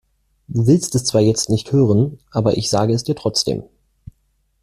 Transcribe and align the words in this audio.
Du 0.47 0.65
willst 0.65 0.95
es 0.95 1.03
zwar 1.03 1.21
jetzt 1.21 1.51
nicht 1.51 1.71
hören, 1.71 2.17
aber 2.31 2.57
ich 2.57 2.71
sage 2.71 2.91
es 2.91 3.03
dir 3.03 3.15
trotzdem. 3.15 3.61